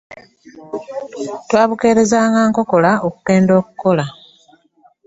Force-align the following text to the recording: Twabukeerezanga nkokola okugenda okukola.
Twabukeerezanga 1.47 2.39
nkokola 2.49 2.91
okugenda 3.07 3.51
okukola. 3.61 4.05